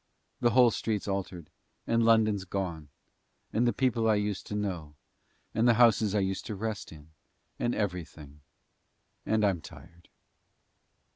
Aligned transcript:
The 0.39 0.49
whole 0.49 0.71
street's 0.71 1.07
altered 1.07 1.51
and 1.85 2.03
London's 2.03 2.43
gone 2.43 2.89
and 3.53 3.67
the 3.67 3.71
people 3.71 4.09
I 4.09 4.15
used 4.15 4.47
to 4.47 4.55
know 4.55 4.95
and 5.53 5.67
the 5.67 5.75
houses 5.75 6.15
I 6.15 6.21
used 6.21 6.47
to 6.47 6.55
rest 6.55 6.91
in, 6.91 7.11
and 7.59 7.75
everything; 7.75 8.41
and 9.27 9.45
I'm 9.45 9.61
tired." 9.61 10.09